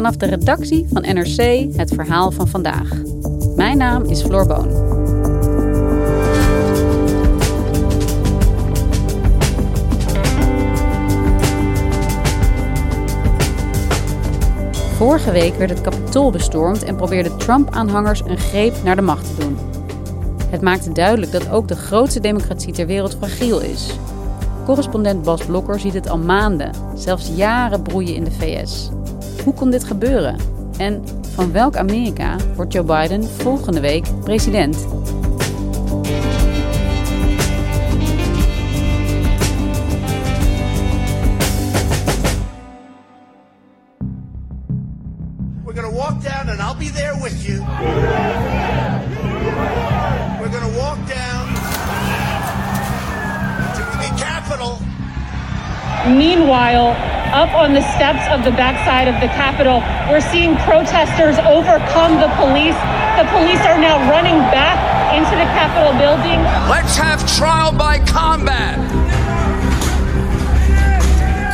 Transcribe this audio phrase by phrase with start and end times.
[0.00, 2.90] Vanaf de redactie van NRC het verhaal van vandaag.
[3.56, 4.70] Mijn naam is Floor Boon.
[14.96, 19.40] Vorige week werd het Capitool bestormd en probeerden Trump-aanhangers een greep naar de macht te
[19.40, 19.58] doen.
[20.50, 23.98] Het maakte duidelijk dat ook de grootste democratie ter wereld fragiel is.
[24.64, 28.90] Correspondent Bas Blokker ziet het al maanden, zelfs jaren broeien in de VS.
[29.44, 30.36] Hoe kon dit gebeuren?
[30.78, 31.02] En
[31.34, 34.86] van welk Amerika wordt Joe Biden volgende week president?
[45.64, 48.89] We're to walk down, and I'll be there with you.
[56.08, 56.96] Meanwhile,
[57.36, 62.32] up on the steps of the backside of the Capitol, we're seeing protesters overcome the
[62.40, 62.78] police.
[63.20, 64.80] The police are now running back
[65.12, 66.40] into the Capitol building.
[66.72, 68.78] Let's have trial by combat.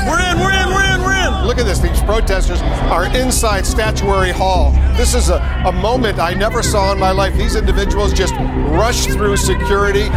[0.06, 1.47] We're in, we're in, we're in, we're in.
[1.47, 1.81] Look at this.
[1.81, 4.70] These protesters are inside Statuary Hall.
[4.97, 7.34] This is a, a moment I never saw in my life.
[7.34, 8.34] These individuals just
[8.70, 10.08] rushed through security.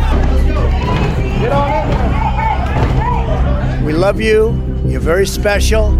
[1.41, 1.98] Get on in
[3.89, 4.53] We love you.
[4.85, 5.95] You're very special.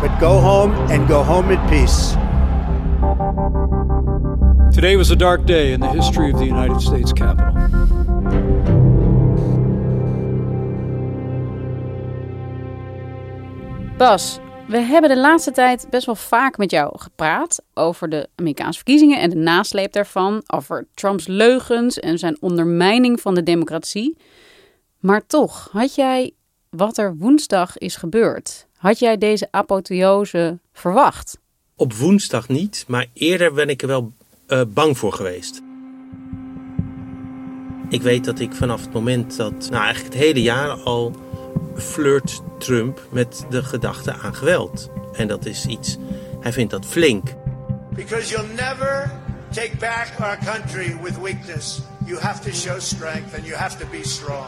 [0.00, 2.16] But go home and go home in peace.
[4.74, 7.52] Today was a dark day in the history of the United States Capitol.
[13.96, 14.38] Bas,
[14.68, 19.20] we hebben de laatste tijd best wel vaak met jou gepraat over de Amerikaanse verkiezingen
[19.20, 24.16] en de nasleep daarvan, over Trumps leugens en zijn ondermijning van de democratie.
[24.98, 26.32] Maar toch, had jij
[26.70, 31.38] wat er woensdag is gebeurd, had jij deze apotheose verwacht?
[31.76, 34.12] Op woensdag niet, maar eerder ben ik er wel
[34.48, 35.62] uh, bang voor geweest.
[37.88, 41.16] Ik weet dat ik vanaf het moment dat, nou eigenlijk het hele jaar al
[41.76, 44.90] flirt Trump met de gedachte aan geweld.
[45.12, 45.96] En dat is iets,
[46.40, 47.34] hij vindt dat flink.
[47.94, 49.10] Because you'll never
[49.50, 51.80] take back our country with weakness.
[52.06, 54.46] You have to show strength and you have to be strong.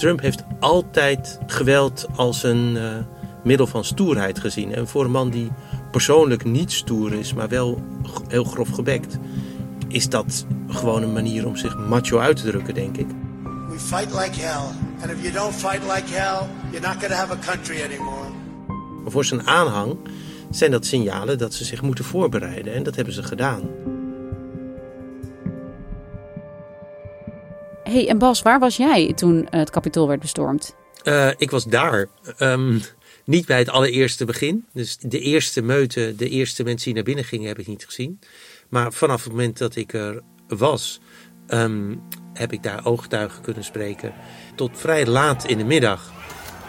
[0.00, 2.96] Trump heeft altijd geweld als een uh,
[3.44, 4.74] middel van stoerheid gezien.
[4.74, 5.50] En voor een man die
[5.90, 7.82] persoonlijk niet stoer is, maar wel
[8.28, 9.18] heel grof gebekt,
[9.88, 13.06] is dat gewoon een manier om zich macho uit te drukken, denk ik.
[13.68, 14.74] We fight like hell.
[15.02, 18.28] And if you don't fight like hell, you're not going to have a country anymore.
[19.02, 19.96] Maar voor zijn aanhang
[20.50, 22.74] zijn dat signalen dat ze zich moeten voorbereiden.
[22.74, 23.60] En dat hebben ze gedaan.
[27.90, 30.74] Hey, en Bas, waar was jij toen het kapitool werd bestormd?
[31.04, 32.06] Uh, ik was daar.
[32.38, 32.80] Um,
[33.24, 34.64] niet bij het allereerste begin.
[34.72, 38.18] Dus de eerste meute, de eerste mensen die naar binnen gingen, heb ik niet gezien.
[38.68, 41.00] Maar vanaf het moment dat ik er was,
[41.48, 42.02] um,
[42.32, 44.12] heb ik daar ooggetuigen kunnen spreken.
[44.54, 46.12] Tot vrij laat in de middag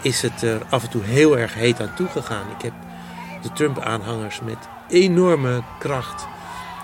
[0.02, 2.50] is het er af en toe heel erg heet aan toegegaan.
[2.50, 2.74] Ik heb
[3.42, 4.58] de Trump-aanhangers met
[4.88, 6.26] enorme kracht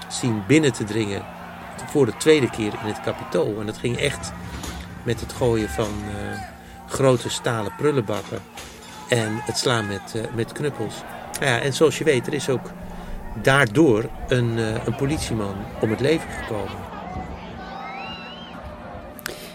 [0.09, 1.25] zien binnen te dringen
[1.87, 3.61] voor de tweede keer in het kapitool.
[3.61, 4.33] En dat ging echt
[5.03, 6.41] met het gooien van uh,
[6.87, 8.39] grote stalen prullenbakken
[9.09, 10.95] en het slaan met, uh, met knuppels.
[11.41, 12.71] Ja, en zoals je weet, er is ook
[13.43, 16.87] daardoor een, uh, een politieman om het leven gekomen.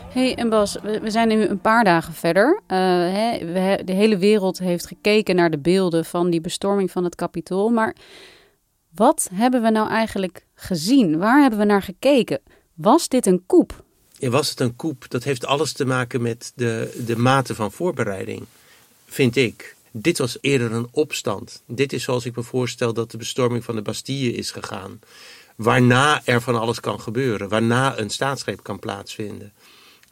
[0.10, 2.62] hey, en Bas, we zijn nu een paar dagen verder.
[2.68, 3.38] Hè,
[3.84, 7.70] de hele wereld heeft gekeken naar de beelden van die bestorming van het kapitool.
[7.70, 7.96] Maar
[8.96, 11.18] wat hebben we nou eigenlijk gezien?
[11.18, 12.42] Waar hebben we naar gekeken?
[12.74, 13.84] Was dit een koep?
[14.20, 15.06] Was het een koep?
[15.10, 18.46] Dat heeft alles te maken met de, de mate van voorbereiding,
[19.06, 19.76] vind ik.
[19.92, 21.62] Dit was eerder een opstand.
[21.68, 25.00] Dit is zoals ik me voorstel dat de bestorming van de Bastille is gegaan.
[25.56, 27.50] Waarna er van alles kan gebeuren.
[27.50, 29.54] Waarna een staatsgreep kan plaatsvinden.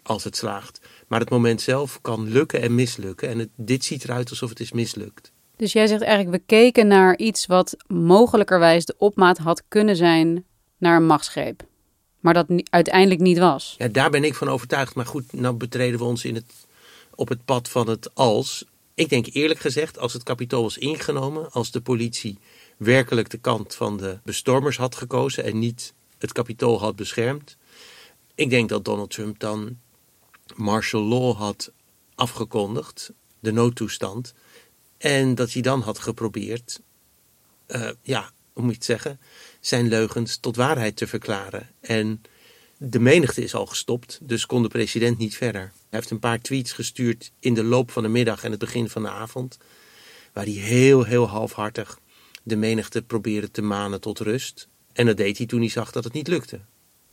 [0.03, 0.79] Als het slaagt.
[1.07, 3.29] Maar het moment zelf kan lukken en mislukken.
[3.29, 5.31] En dit ziet eruit alsof het is mislukt.
[5.61, 10.45] Dus jij zegt eigenlijk, we keken naar iets wat mogelijkerwijs de opmaat had kunnen zijn
[10.77, 11.63] naar een machtsgreep.
[12.19, 13.75] Maar dat uiteindelijk niet was.
[13.77, 14.95] Ja, daar ben ik van overtuigd.
[14.95, 16.65] Maar goed, nou betreden we ons in het
[17.15, 18.65] op het pad van het als.
[18.93, 22.37] Ik denk eerlijk gezegd, als het kapitool was ingenomen, als de politie
[22.77, 27.57] werkelijk de kant van de bestormers had gekozen en niet het kapitool had beschermd.
[28.35, 29.77] Ik denk dat Donald Trump dan
[30.55, 31.71] martial law had
[32.15, 34.33] afgekondigd, de noodtoestand.
[35.01, 36.81] En dat hij dan had geprobeerd,
[37.67, 39.19] uh, ja, hoe moet je het zeggen,
[39.59, 41.69] zijn leugens tot waarheid te verklaren.
[41.79, 42.21] En
[42.77, 45.61] de menigte is al gestopt, dus kon de president niet verder.
[45.61, 48.89] Hij heeft een paar tweets gestuurd in de loop van de middag en het begin
[48.89, 49.57] van de avond,
[50.33, 51.99] waar hij heel, heel halfhartig
[52.43, 54.67] de menigte probeerde te manen tot rust.
[54.93, 56.59] En dat deed hij toen hij zag dat het niet lukte.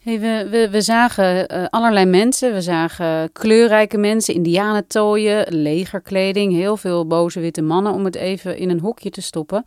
[0.02, 2.52] We, we, we zagen uh, allerlei mensen.
[2.52, 8.70] We zagen kleurrijke mensen, indianentooien, legerkleding, heel veel boze witte mannen om het even in
[8.70, 9.62] een hokje te stoppen.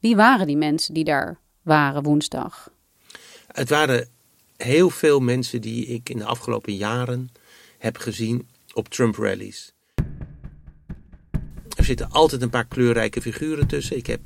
[0.00, 2.70] Wie waren die mensen die daar waren woensdag?
[3.46, 4.08] Het waren
[4.56, 7.30] heel veel mensen die ik in de afgelopen jaren
[7.78, 9.72] heb gezien op Trump-rallies.
[11.76, 13.96] Er zitten altijd een paar kleurrijke figuren tussen.
[13.96, 14.20] Ik heb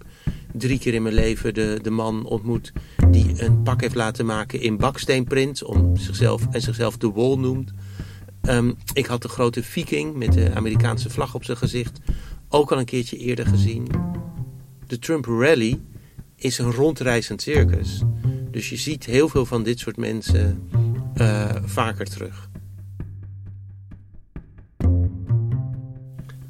[0.59, 2.73] drie keer in mijn leven de, de man ontmoet
[3.11, 7.73] die een pak heeft laten maken in baksteenprint om zichzelf, en zichzelf de Wall noemt.
[8.49, 12.01] Um, ik had de grote viking met de Amerikaanse vlag op zijn gezicht
[12.49, 13.89] ook al een keertje eerder gezien.
[14.87, 15.81] De Trump Rally
[16.37, 18.03] is een rondreizend circus.
[18.51, 20.69] Dus je ziet heel veel van dit soort mensen
[21.17, 22.49] uh, vaker terug.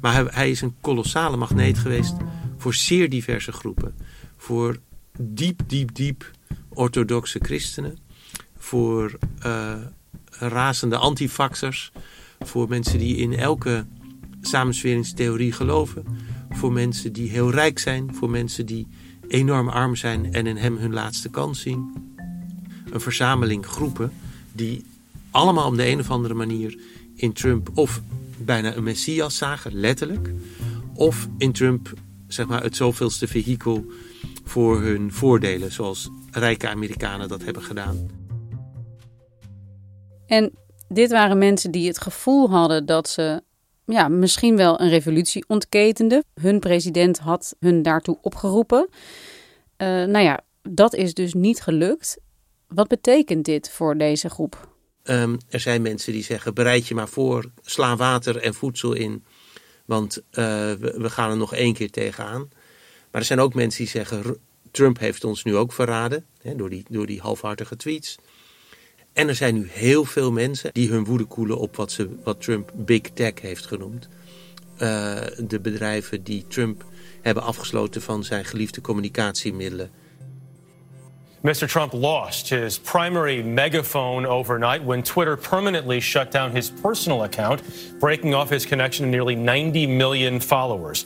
[0.01, 2.15] Maar hij is een kolossale magneet geweest
[2.57, 3.95] voor zeer diverse groepen.
[4.37, 4.79] Voor
[5.19, 6.31] diep, diep, diep
[6.69, 7.97] orthodoxe christenen.
[8.57, 9.75] Voor uh,
[10.29, 11.91] razende antifaxers.
[12.39, 13.85] Voor mensen die in elke
[14.41, 16.05] samensweringstheorie geloven.
[16.49, 18.15] Voor mensen die heel rijk zijn.
[18.15, 18.87] Voor mensen die
[19.27, 21.93] enorm arm zijn en in hem hun laatste kans zien.
[22.91, 24.11] Een verzameling groepen
[24.51, 24.85] die
[25.31, 26.77] allemaal op de een of andere manier
[27.15, 28.01] in Trump of
[28.37, 30.33] bijna een messias zagen, letterlijk.
[30.93, 31.93] Of in Trump
[32.27, 33.85] zeg maar, het zoveelste vehikel
[34.43, 38.09] voor hun voordelen, zoals rijke Amerikanen dat hebben gedaan.
[40.25, 40.51] En
[40.87, 43.41] dit waren mensen die het gevoel hadden dat ze
[43.85, 46.23] ja, misschien wel een revolutie ontketenden.
[46.41, 48.89] Hun president had hun daartoe opgeroepen.
[48.89, 52.17] Uh, nou ja, dat is dus niet gelukt.
[52.67, 54.75] Wat betekent dit voor deze groep?
[55.03, 59.23] Um, er zijn mensen die zeggen: bereid je maar voor, sla water en voedsel in,
[59.87, 60.23] want uh,
[60.73, 62.49] we, we, gaan er nog één keer tegenaan.
[63.11, 64.37] Maar er zijn ook mensen die zeggen:
[64.71, 68.17] Trump heeft ons nu ook verraden, hè, door, die, door die halfhartige tweets.
[69.13, 72.41] En er zijn nu heel veel mensen die hun woede koelen op wat, ze, wat
[72.41, 74.07] Trump Big Tech heeft genoemd.
[74.73, 76.85] Uh, de bedrijven die Trump
[77.21, 79.91] hebben afgesloten van zijn geliefde communicatiemiddelen.
[81.43, 81.67] Mr.
[81.67, 87.61] Trump lost his primary megaphone overnight when Twitter permanently shut down his personal account,
[87.99, 91.05] breaking off his connection to nearly 90 million followers.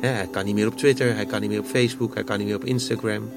[0.00, 2.38] Ja, hij kan niet meer op Twitter, hij kan niet meer op Facebook, hij kan
[2.38, 3.30] niet meer op Instagram.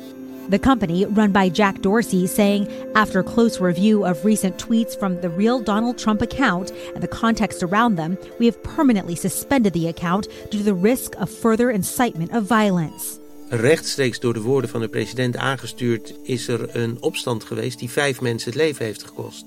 [0.50, 5.30] The company, run by Jack Dorsey, saying after close review of recent tweets from the
[5.30, 10.28] real Donald Trump account and the context around them, we have permanently suspended the account
[10.50, 13.21] due to the risk of further incitement of violence.
[13.54, 18.22] Rechtstreeks door de woorden van de president aangestuurd is er een opstand geweest die vijf
[18.22, 19.46] mensen het leven heeft gekost.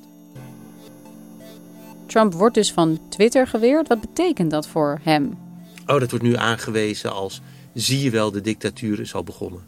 [2.07, 3.89] Trump wordt dus van Twitter geweerd.
[3.89, 5.39] Wat betekent dat voor hem?
[5.87, 7.41] Oh, dat wordt nu aangewezen als
[7.75, 9.67] zie je wel, de dictatuur is al begonnen.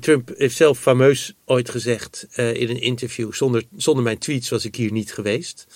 [0.00, 4.64] Trump heeft zelf fameus ooit gezegd uh, in een interview: zonder, zonder mijn tweets was
[4.64, 5.66] ik hier niet geweest.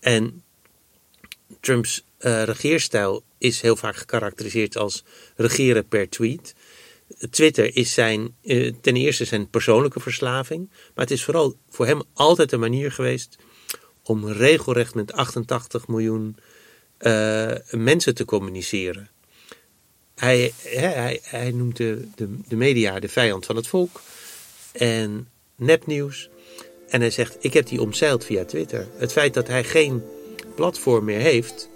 [0.00, 0.42] En
[1.60, 5.04] Trumps uh, regeerstijl is heel vaak gekarakteriseerd als
[5.36, 6.54] regeren per tweet.
[7.30, 12.02] Twitter is zijn, uh, ten eerste zijn persoonlijke verslaving, maar het is vooral voor hem
[12.12, 13.36] altijd een manier geweest
[14.02, 16.36] om regelrecht met 88 miljoen
[17.70, 19.10] mensen te communiceren.
[20.14, 24.00] Hij, hij, hij noemt de, de, de media de vijand van het volk
[24.72, 26.28] en nepnieuws.
[26.88, 28.86] En hij zegt, ik heb die omzeild via Twitter.
[28.96, 30.02] Het feit dat hij geen
[30.54, 31.67] platform meer heeft,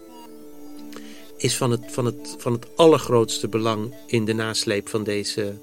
[1.42, 5.54] is van het, van het, van het allergrootste belang in de nasleep van deze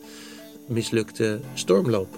[0.65, 2.17] mislukte stormloop.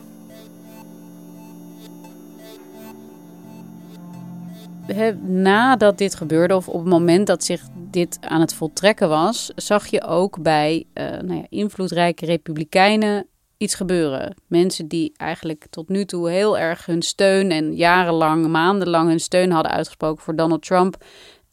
[5.22, 9.88] nadat dit gebeurde, of op het moment dat zich dit aan het voltrekken was, zag
[9.88, 13.28] je ook bij uh, nou ja, invloedrijke republikeinen
[13.58, 14.36] iets gebeuren.
[14.48, 19.52] Mensen die eigenlijk tot nu toe heel erg hun steun en jarenlang, maandenlang hun steun
[19.52, 21.04] hadden uitgesproken voor Donald Trump,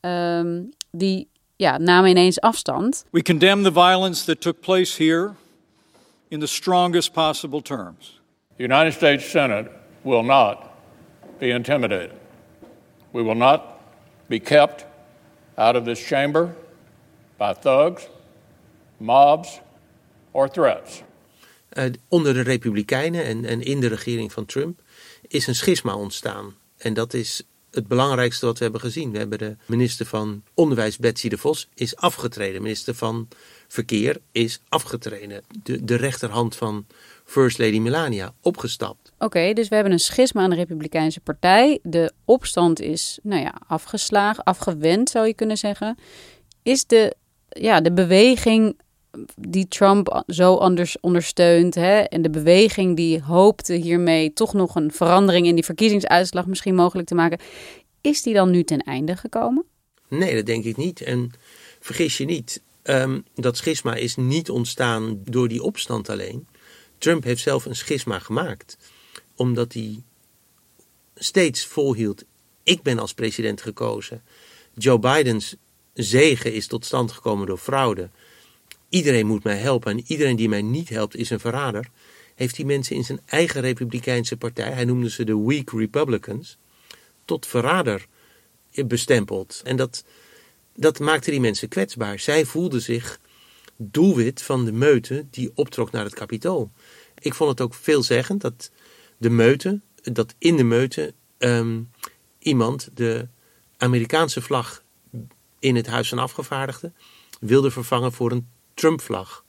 [0.00, 3.04] um, die ja, namen ineens afstand.
[3.10, 5.34] We condemn the violence that took place here
[6.28, 8.20] in the strongest possible terms.
[8.56, 9.70] The United States Senate
[10.02, 10.58] will not
[11.38, 12.12] be intimidated.
[13.12, 13.62] We will not
[14.26, 14.86] be kept
[15.56, 16.54] out of this chamber
[17.36, 18.08] by thugs,
[18.98, 19.60] mobs,
[20.32, 21.02] or threats.
[21.72, 24.80] Uh, onder de Republikeinen en, en in de regering van Trump
[25.28, 26.54] is een schisma ontstaan.
[26.76, 29.10] En dat is het belangrijkste wat we hebben gezien.
[29.10, 32.62] We hebben de minister van Onderwijs, Betsy de Vos, is afgetreden.
[32.62, 33.28] Minister van
[33.68, 35.42] Verkeer is afgetreden.
[35.62, 36.86] De, de rechterhand van
[37.24, 39.12] First Lady Melania opgestapt.
[39.18, 41.78] Oké, dus we hebben een schisma aan de Republikeinse Partij.
[41.82, 45.98] De opstand is, nou ja, afgeslagen, afgewend zou je kunnen zeggen.
[46.62, 47.14] Is de,
[47.48, 48.76] ja, de beweging
[49.36, 54.92] die Trump zo anders ondersteunt hè, en de beweging die hoopte hiermee toch nog een
[54.92, 57.38] verandering in die verkiezingsuitslag misschien mogelijk te maken,
[58.00, 59.64] is die dan nu ten einde gekomen?
[60.08, 61.00] Nee, dat denk ik niet.
[61.00, 61.32] En
[61.80, 66.46] vergis je niet, um, dat schisma is niet ontstaan door die opstand alleen.
[66.98, 68.76] Trump heeft zelf een schisma gemaakt,
[69.36, 70.02] omdat hij
[71.14, 72.24] steeds volhield:
[72.62, 74.22] ik ben als president gekozen.
[74.74, 75.56] Joe Bidens
[75.94, 78.10] zegen is tot stand gekomen door fraude.
[78.88, 81.88] Iedereen moet mij helpen en iedereen die mij niet helpt is een verrader.
[82.34, 86.58] Heeft die mensen in zijn eigen Republikeinse partij, hij noemde ze de Weak Republicans,
[87.24, 88.06] tot verrader
[88.86, 89.60] bestempeld.
[89.64, 90.04] En dat,
[90.74, 92.18] dat maakte die mensen kwetsbaar.
[92.18, 93.20] Zij voelden zich
[93.76, 96.70] doelwit van de meute die optrok naar het kapitool.
[97.18, 98.70] Ik vond het ook veelzeggend dat
[99.16, 101.82] de meute, dat in de meute ehm,
[102.38, 103.28] iemand de
[103.76, 104.82] Amerikaanse vlag
[105.58, 106.94] in het Huis van Afgevaardigden
[107.40, 108.48] wilde vervangen voor een
[108.78, 109.44] Trump-vlag.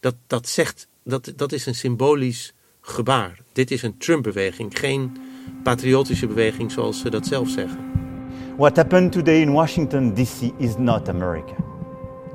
[0.00, 3.38] Dat, dat zegt, dat, dat is een symbolisch gebaar.
[3.52, 5.16] Dit is een Trump-beweging, geen
[5.62, 7.78] patriotische beweging zoals ze dat zelf zeggen.
[8.56, 10.52] What happened today in Washington D.C.
[10.58, 11.54] is not America.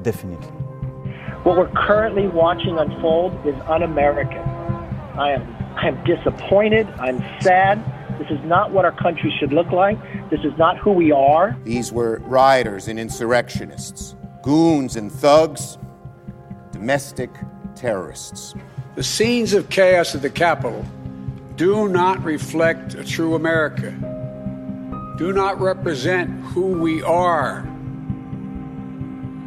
[0.02, 0.50] Definitely.
[1.44, 4.44] What we're currently watching unfold is un-American.
[5.18, 5.42] I am
[5.84, 6.88] I am disappointed.
[7.00, 7.80] I'm sad.
[8.20, 9.98] This is not what our country should look like.
[10.30, 11.56] This is not who we are.
[11.64, 15.78] These were rioters and insurrectionists, goons and thugs,
[16.82, 17.30] domestic
[17.76, 18.54] terrorists.
[18.96, 20.84] The scenes of chaos at the Capitol
[21.56, 23.94] do not reflect a true America.
[25.18, 27.64] Do not represent who we are.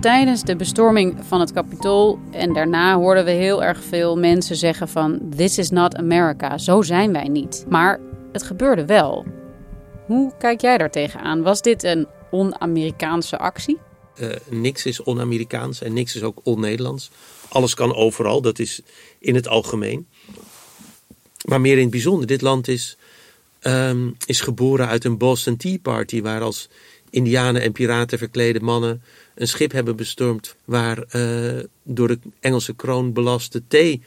[0.01, 4.89] Tijdens de bestorming van het Capitool en daarna hoorden we heel erg veel mensen zeggen
[4.89, 7.65] van this is not America, zo zijn wij niet.
[7.69, 8.01] Maar
[8.33, 9.25] het gebeurde wel.
[10.07, 11.43] Hoe kijk jij daar tegenaan?
[11.43, 13.79] Was dit een on-Amerikaanse actie?
[14.21, 17.11] Uh, niks is on-Amerikaans en niks is ook on-Nederlands.
[17.49, 18.81] Alles kan overal, dat is
[19.19, 20.07] in het algemeen.
[21.45, 22.97] Maar meer in het bijzonder, dit land is,
[23.63, 26.69] um, is geboren uit een Boston Tea Party, waar als
[27.11, 29.03] indianen en piraten verklede mannen
[29.35, 34.03] een schip hebben bestormd waar uh, door de Engelse kroon belaste thee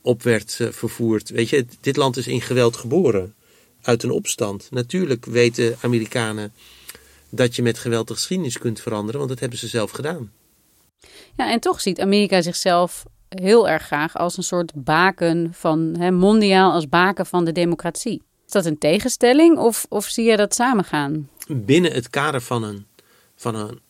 [0.00, 1.28] op werd uh, vervoerd.
[1.28, 3.34] Weet je, dit land is in geweld geboren,
[3.82, 4.68] uit een opstand.
[4.70, 6.52] Natuurlijk weten Amerikanen
[7.30, 10.32] dat je met geweld de geschiedenis kunt veranderen, want dat hebben ze zelf gedaan.
[11.36, 16.10] Ja, en toch ziet Amerika zichzelf heel erg graag als een soort baken van, hè,
[16.10, 18.22] mondiaal als baken van de democratie.
[18.46, 21.28] Is dat een tegenstelling of, of zie je dat samengaan?
[21.48, 22.86] Binnen het kader van een,
[23.36, 23.80] van een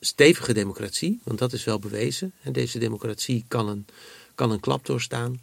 [0.00, 3.86] stevige democratie, want dat is wel bewezen, en deze democratie kan een,
[4.34, 5.42] kan een klap doorstaan,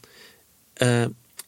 [0.81, 1.05] uh,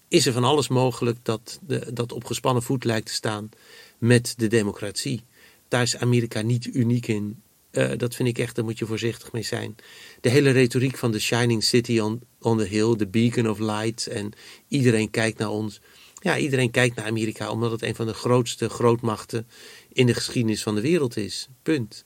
[0.08, 3.50] is er van alles mogelijk dat, de, dat op gespannen voet lijkt te staan
[3.98, 5.24] met de democratie.
[5.70, 7.42] Daar is Amerika niet uniek in.
[7.72, 9.76] Uh, dat vind ik echt, daar moet je voorzichtig mee zijn.
[10.22, 14.08] De hele retoriek van de Shining City on, on the Hill, the Beacon of Light
[14.08, 14.32] en
[14.68, 15.82] iedereen kijkt naar ons.
[16.22, 19.48] Ja, iedereen kijkt naar Amerika omdat het een van de grootste grootmachten
[19.92, 21.48] in de geschiedenis van de wereld is.
[21.64, 22.06] Punt.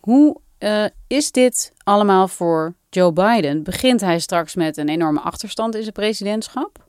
[0.00, 3.62] Hoe uh, is dit allemaal voor Joe Biden?
[3.62, 6.86] Begint hij straks met een enorme achterstand in zijn presidentschap?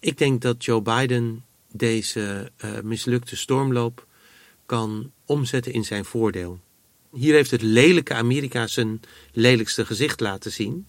[0.00, 4.06] Ik denk dat Joe Biden deze uh, mislukte stormloop
[4.66, 6.60] kan omzetten in zijn voordeel.
[7.12, 9.00] Hier heeft het lelijke Amerika zijn
[9.32, 10.86] lelijkste gezicht laten zien.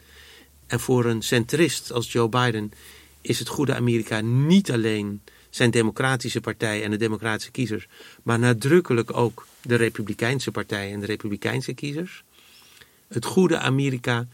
[0.68, 2.72] En voor een centrist als Joe Biden
[3.22, 7.88] is het goede Amerika niet alleen zijn democratische partij en de democratische kiezers,
[8.24, 12.24] maar nadrukkelijk ook de Republikeinse partij en de Republikeinse kiezers.
[13.08, 14.28] Het goede Amerika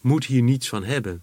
[0.00, 1.22] moet hier niets van hebben.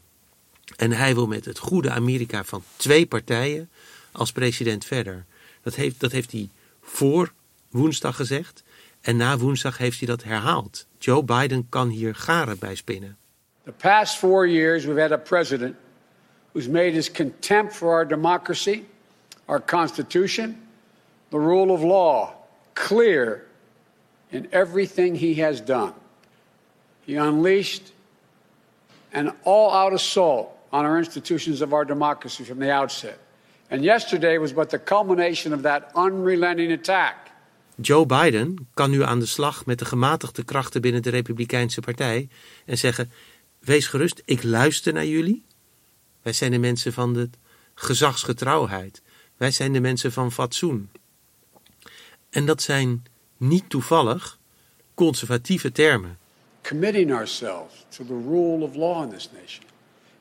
[0.75, 3.69] En hij wil met het goede Amerika van twee partijen
[4.11, 5.25] als president verder.
[5.63, 6.49] Dat heeft, dat heeft hij
[6.81, 7.33] voor
[7.75, 8.63] woensdag gezegd.
[9.01, 10.87] En na woensdag heeft hij dat herhaald.
[10.97, 13.17] Joe Biden kan hier garen bij spinnen.
[13.63, 15.75] The past four years we've had a president
[16.51, 18.83] who's made his contempt for our democracy,
[19.45, 20.67] our constitution,
[21.29, 22.33] the rule of law
[22.73, 23.45] clear
[24.29, 25.93] in everything he has done.
[27.05, 27.93] He unleashed
[29.11, 33.17] an all-out assault on our institutions of our democracy from the outset.
[33.69, 37.24] And yesterday was but the culmination of that unrelenting attack.
[37.81, 42.29] Joe Biden kan nu aan de slag met de gematigde krachten binnen de Republikeinse Partij
[42.65, 43.11] en zeggen:
[43.59, 45.43] Wees gerust, ik luister naar jullie.
[46.21, 47.29] Wij zijn de mensen van de
[47.73, 49.01] gezagsgetrouwheid.
[49.37, 50.89] Wij zijn de mensen van fatsoen.
[52.29, 53.05] En dat zijn
[53.37, 54.39] niet toevallig
[54.93, 56.17] conservatieve termen.
[56.61, 59.63] Committing ourselves to the rule of law in this nation.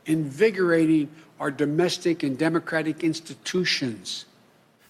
[0.02, 4.26] Invigorating our domestic and democratic institutions.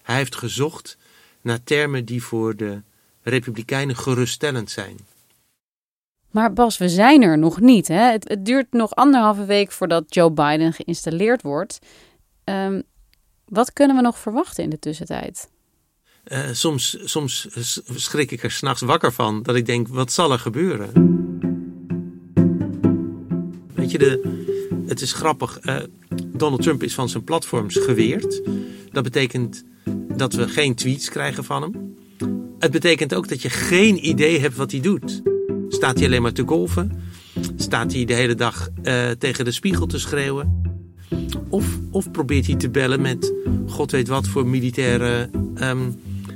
[0.01, 0.97] Hij heeft gezocht
[1.45, 2.81] naar termen die voor de
[3.21, 4.97] Republikeinen geruststellend zijn.
[6.31, 7.87] Maar Bas, we zijn er nog niet.
[7.87, 8.11] Hè?
[8.11, 11.79] Het, het duurt nog anderhalve week voordat Joe Biden geïnstalleerd wordt.
[12.43, 12.83] Um,
[13.45, 15.49] wat kunnen we nog verwachten in de tussentijd?
[16.27, 17.47] Uh, soms, soms
[17.95, 20.91] schrik ik er s'nachts wakker van dat ik denk: wat zal er gebeuren?
[23.73, 24.43] Weet je, de,
[24.87, 25.59] het is grappig.
[25.61, 25.77] Uh,
[26.25, 28.41] Donald Trump is van zijn platforms geweerd.
[28.91, 29.63] Dat betekent
[30.17, 31.95] dat we geen tweets krijgen van hem.
[32.59, 35.21] Het betekent ook dat je geen idee hebt wat hij doet.
[35.69, 36.91] Staat hij alleen maar te golven?
[37.55, 40.63] Staat hij de hele dag uh, tegen de spiegel te schreeuwen?
[41.49, 43.33] Of, of probeert hij te bellen met
[43.67, 45.29] god weet wat voor militaire,
[45.61, 45.95] um,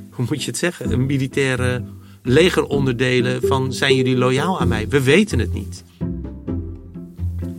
[0.09, 1.83] hoe moet je het zeggen, militaire
[2.23, 4.87] legeronderdelen van zijn jullie loyaal aan mij?
[4.87, 5.83] We weten het niet.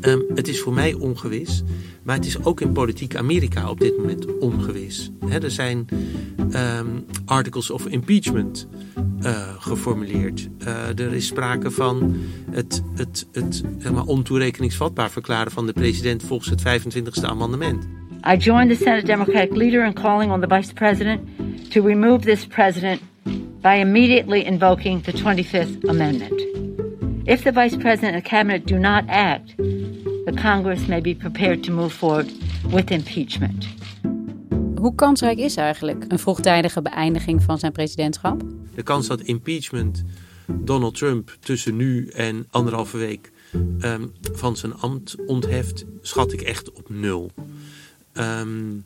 [0.01, 1.63] Um, het is voor mij ongewis.
[2.03, 5.11] Maar het is ook in politiek Amerika op dit moment ongewis.
[5.43, 5.87] er zijn
[6.55, 8.69] um, articles of impeachment
[9.23, 10.49] uh, geformuleerd.
[10.65, 12.17] Uh, er is sprake van
[12.51, 17.89] het, het, het zeg maar, ontoerekeningsvatbaar verklaren van de president volgens het 25e amendement.
[18.33, 21.21] I join the Senate Democratic leader in calling on the Vice President
[21.71, 23.01] to remove this president
[23.61, 26.41] by immediately invoking the 25th Amendment.
[27.25, 29.55] If the Vice President and Cabinet do not act,
[30.31, 32.33] the Congress may be prepared to move forward
[32.69, 33.67] with impeachment.
[34.75, 38.43] Hoe kansrijk is eigenlijk een vroegtijdige beëindiging van zijn presidentschap?
[38.75, 40.05] De kans dat impeachment
[40.47, 43.33] Donald Trump tussen nu en anderhalve week
[43.81, 47.31] um, van zijn ambt ontheft, schat ik echt op nul.
[48.15, 48.85] Um,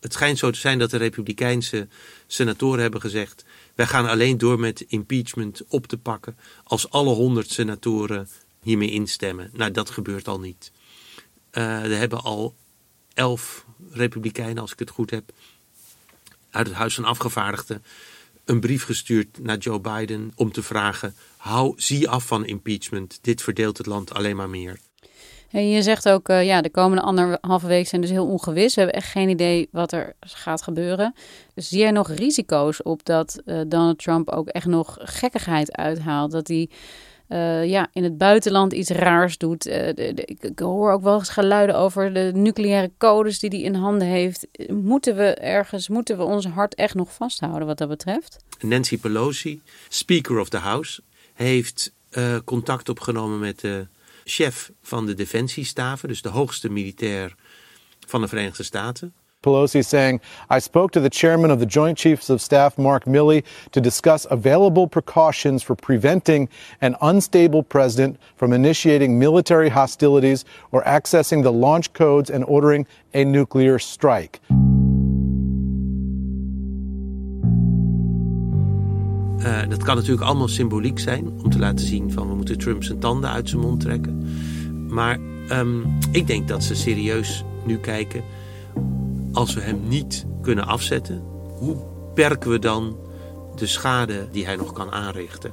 [0.00, 1.88] het schijnt zo te zijn dat de Republikeinse
[2.26, 3.44] senatoren hebben gezegd:
[3.74, 8.28] wij gaan alleen door met impeachment op te pakken als alle honderd senatoren
[8.62, 9.50] hiermee instemmen.
[9.52, 10.72] Nou, dat gebeurt al niet.
[11.52, 12.54] Uh, er hebben al
[13.14, 15.32] elf Republikeinen, als ik het goed heb,
[16.50, 17.82] uit het Huis van Afgevaardigden
[18.48, 23.18] een brief gestuurd naar Joe Biden om te vragen: hou, zie af van impeachment.
[23.22, 24.78] Dit verdeelt het land alleen maar meer.
[25.50, 28.74] En je zegt ook, uh, ja, de komende anderhalve week zijn dus heel ongewis.
[28.74, 31.14] We hebben echt geen idee wat er gaat gebeuren.
[31.54, 36.30] Dus zie jij nog risico's op dat uh, Donald Trump ook echt nog gekkigheid uithaalt?
[36.30, 36.68] Dat hij
[37.28, 39.62] uh, ja, in het buitenland iets raars doet.
[39.62, 44.08] De, ik, hoor ook wel eens geluiden over de nucleaire codes die hij in handen
[44.08, 44.46] heeft.
[44.68, 48.36] Moeten we ergens, moeten we ons hart echt nog vasthouden wat dat betreft?
[48.60, 51.02] Nancy Pelosi, Speaker of the House,
[51.34, 51.92] heeft
[52.44, 53.86] contact opgenomen met de
[54.24, 57.34] chef van de defensiestaven, dus de hoogste militair
[58.06, 59.14] van de Verenigde Staten.
[59.44, 60.20] Pelosi saying,
[60.50, 64.26] I spoke to the chairman of the Joint Chiefs of Staff, Mark Milley, to discuss
[64.32, 66.48] available precautions for preventing
[66.80, 73.24] an unstable president from initiating military hostilities or accessing the launch codes and ordering a
[73.24, 74.40] nuclear strike.
[79.38, 82.84] Uh, dat kan natuurlijk allemaal symboliek zijn om te laten zien van we moeten Trump
[82.84, 84.26] zijn tanden uit zijn mond trekken.
[84.88, 85.18] Maar
[85.52, 88.22] um, ik denk dat ze serieus nu kijken,
[89.38, 91.22] als we hem niet kunnen afzetten,
[91.58, 91.76] hoe
[92.14, 92.96] perken we dan
[93.56, 95.52] de schade die hij nog kan aanrichten?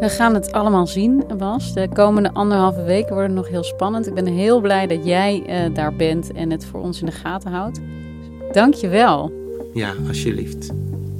[0.00, 1.72] We gaan het allemaal zien, Bas.
[1.72, 4.06] De komende anderhalve weken worden nog heel spannend.
[4.06, 7.12] Ik ben heel blij dat jij uh, daar bent en het voor ons in de
[7.12, 7.80] gaten houdt.
[8.52, 9.32] Dank je wel.
[9.72, 10.70] Ja, alsjeblieft.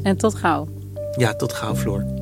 [0.03, 0.69] En tot gauw.
[1.17, 2.20] Ja, tot gauw, Floor.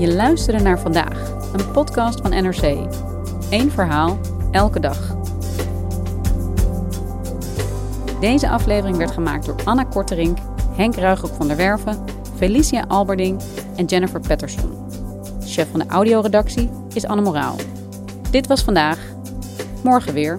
[0.00, 2.62] Je luisterde naar vandaag, een podcast van NRC.
[3.50, 4.18] Eén verhaal,
[4.50, 5.16] elke dag.
[8.20, 10.38] Deze aflevering werd gemaakt door Anna Korterink,
[10.76, 12.04] Henk Ruigrok van der Werven,
[12.36, 13.40] Felicia Alberding
[13.76, 14.70] en Jennifer Patterson.
[15.44, 17.56] Chef van de audioredactie is Anne Moraal.
[18.30, 18.98] Dit was vandaag.
[19.82, 20.38] Morgen weer.